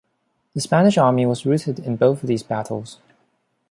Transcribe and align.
The 0.55 0.61
Spanish 0.61 0.97
Army 0.97 1.27
was 1.27 1.45
routed 1.45 1.77
in 1.77 1.95
both 1.95 2.23
of 2.23 2.27
these 2.27 2.41
battles. 2.41 2.97